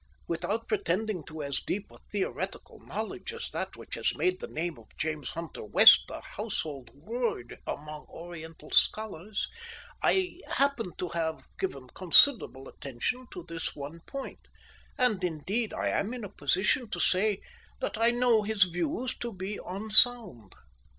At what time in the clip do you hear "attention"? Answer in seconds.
12.67-13.27